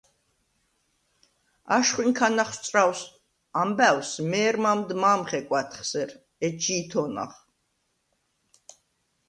[1.77, 3.01] აშხუ̂ინ ქა ნახსწუ̂რაუ̂ს
[3.61, 6.09] ამბა̈უ̂ს, მე̄რმა̄დ მა̄მ ხეკუ̂ა̈დხ სერ,
[6.45, 7.31] ეჯჟი ითო̄ნახ.